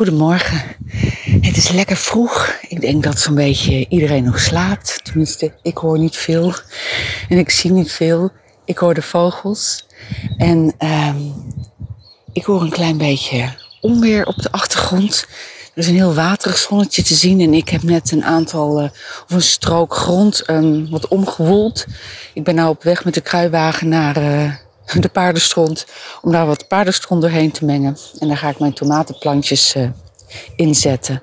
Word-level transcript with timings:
Goedemorgen. 0.00 0.62
Het 1.40 1.56
is 1.56 1.70
lekker 1.70 1.96
vroeg. 1.96 2.58
Ik 2.68 2.80
denk 2.80 3.02
dat 3.02 3.18
zo'n 3.18 3.34
beetje 3.34 3.86
iedereen 3.88 4.24
nog 4.24 4.40
slaapt. 4.40 5.00
Tenminste, 5.04 5.52
ik 5.62 5.76
hoor 5.76 5.98
niet 5.98 6.16
veel. 6.16 6.54
En 7.28 7.38
ik 7.38 7.50
zie 7.50 7.72
niet 7.72 7.92
veel. 7.92 8.30
Ik 8.64 8.78
hoor 8.78 8.94
de 8.94 9.02
vogels. 9.02 9.86
En 10.36 10.74
ehm 10.78 11.16
ik 12.32 12.44
hoor 12.44 12.62
een 12.62 12.70
klein 12.70 12.96
beetje 12.96 13.54
onweer 13.80 14.26
op 14.26 14.36
de 14.36 14.52
achtergrond. 14.52 15.26
Er 15.74 15.82
is 15.82 15.86
een 15.86 15.94
heel 15.94 16.14
waterig 16.14 16.58
zonnetje 16.58 17.02
te 17.02 17.14
zien. 17.14 17.40
En 17.40 17.54
ik 17.54 17.68
heb 17.68 17.82
net 17.82 18.10
een 18.10 18.24
aantal, 18.24 18.82
uh, 18.82 18.88
of 19.24 19.30
een 19.30 19.42
strook 19.42 19.94
grond, 19.94 20.48
um, 20.50 20.90
wat 20.90 21.08
omgewoeld. 21.08 21.86
Ik 22.34 22.44
ben 22.44 22.54
nou 22.54 22.68
op 22.68 22.82
weg 22.82 23.04
met 23.04 23.14
de 23.14 23.20
kruiwagen 23.20 23.88
naar... 23.88 24.22
Uh, 24.22 24.52
de 24.98 25.08
paardenstront, 25.08 25.86
om 26.22 26.32
daar 26.32 26.46
wat 26.46 26.68
paardenstront 26.68 27.22
doorheen 27.22 27.50
te 27.50 27.64
mengen. 27.64 27.96
En 28.18 28.28
daar 28.28 28.36
ga 28.36 28.48
ik 28.48 28.58
mijn 28.58 28.72
tomatenplantjes 28.72 29.74
uh, 29.74 29.88
inzetten. 30.56 31.22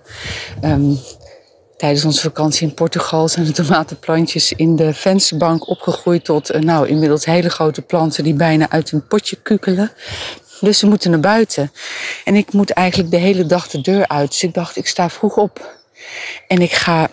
Um, 0.64 1.00
tijdens 1.78 2.06
onze 2.06 2.22
vakantie 2.22 2.68
in 2.68 2.74
Portugal 2.74 3.28
zijn 3.28 3.46
de 3.46 3.52
tomatenplantjes 3.52 4.54
in 4.54 4.76
de 4.76 4.94
vensterbank 4.94 5.68
opgegroeid 5.68 6.24
tot 6.24 6.52
uh, 6.52 6.62
nou, 6.62 6.88
inmiddels 6.88 7.26
hele 7.26 7.50
grote 7.50 7.82
planten 7.82 8.24
die 8.24 8.34
bijna 8.34 8.70
uit 8.70 8.92
een 8.92 9.08
potje 9.08 9.36
kukelen. 9.36 9.92
Dus 10.60 10.80
ze 10.80 10.88
moeten 10.88 11.12
naar 11.12 11.20
buiten. 11.20 11.72
En 12.24 12.36
ik 12.36 12.54
moet 12.54 12.72
eigenlijk 12.72 13.12
de 13.12 13.18
hele 13.18 13.46
dag 13.46 13.68
de 13.68 13.82
deur 13.82 14.08
uit. 14.08 14.30
Dus 14.30 14.44
ik 14.44 14.54
dacht, 14.54 14.76
ik 14.78 14.88
sta 14.88 15.10
vroeg 15.10 15.38
op. 15.38 15.76
En 16.48 16.62
ik 16.62 16.72
ga 16.72 17.10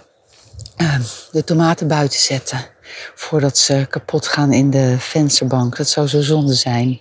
uh, 0.76 0.96
de 1.30 1.44
tomaten 1.44 1.88
buiten 1.88 2.18
zetten 2.18 2.72
voordat 3.14 3.58
ze 3.58 3.86
kapot 3.90 4.26
gaan 4.26 4.52
in 4.52 4.70
de 4.70 4.96
vensterbank. 4.98 5.76
Dat 5.76 5.88
zou 5.88 6.06
zo 6.06 6.20
zonde 6.20 6.54
zijn. 6.54 7.00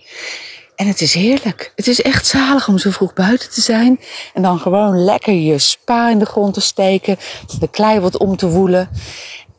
En 0.76 0.86
het 0.86 1.00
is 1.00 1.14
heerlijk. 1.14 1.72
Het 1.76 1.86
is 1.86 2.02
echt 2.02 2.26
zalig 2.26 2.68
om 2.68 2.78
zo 2.78 2.90
vroeg 2.90 3.12
buiten 3.12 3.50
te 3.50 3.60
zijn. 3.60 4.00
En 4.34 4.42
dan 4.42 4.58
gewoon 4.58 5.04
lekker 5.04 5.32
je 5.34 5.58
spa 5.58 6.10
in 6.10 6.18
de 6.18 6.26
grond 6.26 6.54
te 6.54 6.60
steken. 6.60 7.16
De 7.58 7.68
klei 7.68 8.00
wat 8.00 8.18
om 8.18 8.36
te 8.36 8.48
woelen. 8.48 8.88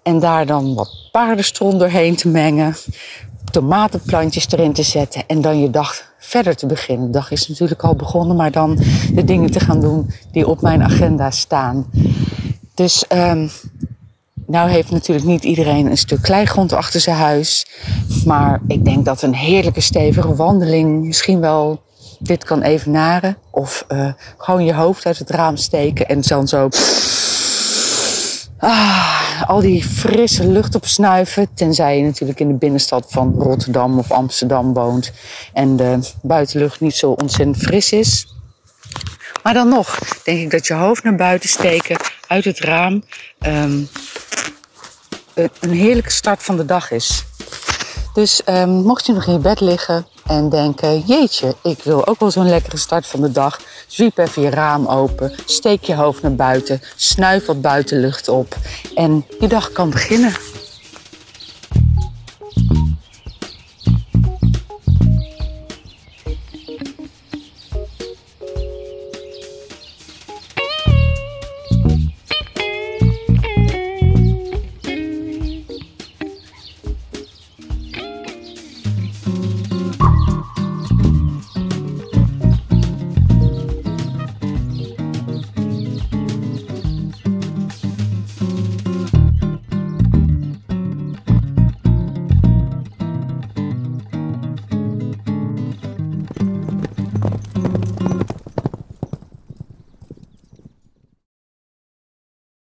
En 0.04 0.20
daar 0.20 0.46
dan 0.46 0.74
wat 0.74 1.10
paardenstron 1.12 1.80
doorheen 1.80 2.16
te 2.16 2.28
mengen. 2.28 2.76
Tomatenplantjes 3.52 4.52
erin 4.52 4.74
te 4.74 4.84
zetten. 4.84 5.24
En 5.28 5.42
dan 5.42 5.60
je 5.60 5.70
dag 5.70 6.14
verder 6.20 6.56
te 6.56 6.66
beginnen. 6.66 7.06
De 7.06 7.12
dag 7.12 7.32
is 7.32 7.48
natuurlijk 7.48 7.84
al 7.84 7.96
begonnen. 7.96 8.36
Maar 8.36 8.52
dan 8.52 8.80
de 9.14 9.24
dingen 9.24 9.52
te 9.52 9.60
gaan 9.60 9.82
doen 9.82 10.12
die 10.32 10.48
op 10.48 10.62
mijn 10.62 10.84
agenda 10.84 11.32
staan. 11.32 11.90
Dus 12.74 13.06
um, 13.14 13.50
nou 14.56 14.70
heeft 14.70 14.92
natuurlijk 14.92 15.28
niet 15.28 15.44
iedereen 15.44 15.86
een 15.86 15.98
stuk 15.98 16.22
kleigrond 16.22 16.74
achter 16.74 17.00
zijn 17.00 17.16
huis. 17.16 17.66
Maar 18.26 18.62
ik 18.68 18.86
denk 18.86 19.06
dat 19.06 19.22
een 19.22 19.36
heerlijke 19.36 19.82
stevige 19.82 20.36
wandeling 20.36 21.06
misschien 21.06 21.40
wel 21.40 21.84
dit 22.20 22.44
kan 22.44 22.62
evenaren. 22.62 23.38
Of 23.52 23.86
uh, 23.92 24.14
gewoon 24.38 24.66
je 24.66 24.74
hoofd 24.74 25.06
uit 25.06 25.18
het 25.18 25.30
raam 25.30 25.58
steken 25.58 26.08
en 26.08 26.22
dan 26.22 26.48
zo... 26.48 26.70
Ah, 28.58 29.42
al 29.48 29.60
die 29.60 29.84
frisse 29.84 30.48
lucht 30.48 30.76
opsnuiven. 30.76 31.48
Tenzij 31.54 31.98
je 31.98 32.04
natuurlijk 32.04 32.40
in 32.40 32.48
de 32.48 32.54
binnenstad 32.54 33.06
van 33.10 33.36
Rotterdam 33.38 34.00
of 34.00 34.12
Amsterdam 34.12 34.74
woont. 34.74 35.12
En 35.54 35.76
de 35.76 36.00
buitenlucht 36.22 36.80
niet 36.80 36.96
zo 36.96 37.12
ontzettend 37.12 37.58
fris 37.58 37.92
is. 37.92 38.28
Maar 39.44 39.54
dan 39.54 39.70
nog 39.70 40.00
denk 40.24 40.40
ik 40.40 40.52
dat 40.52 40.68
je 40.68 40.74
hoofd 40.74 41.04
naar 41.04 41.16
buiten 41.16 41.50
steken 41.50 41.98
uit 42.28 42.46
het 42.46 42.60
raam 42.60 43.04
um, 43.48 43.88
een 45.36 45.72
heerlijke 45.72 46.12
start 46.12 46.44
van 46.44 46.58
de 46.58 46.66
dag 46.66 46.92
is. 46.92 47.24
Dus 48.14 48.42
um, 48.50 48.70
mocht 48.70 49.06
je 49.06 49.14
nog 49.14 49.26
in 49.26 49.34
je 49.34 49.40
bed 49.40 49.60
liggen 49.60 50.08
en 50.26 50.50
denken: 50.50 51.00
Jeetje, 51.00 51.56
ik 51.64 51.84
wil 51.84 52.08
ook 52.08 52.20
wel 52.20 52.32
zo'n 52.32 52.50
lekkere 52.50 52.78
start 52.78 53.08
van 53.08 53.22
de 53.22 53.32
dag. 53.32 53.60
Zwiep 53.88 54.18
even 54.18 54.42
je 54.42 54.50
raam 54.50 54.88
open, 54.88 55.36
steek 55.46 55.84
je 55.84 55.96
hoofd 55.96 56.22
naar 56.22 56.36
buiten, 56.36 56.82
snuif 56.96 57.46
wat 57.46 57.62
buitenlucht 57.62 58.28
op 58.28 58.56
en 58.96 59.26
je 59.40 59.48
dag 59.48 59.72
kan 59.72 59.90
beginnen. 59.90 60.34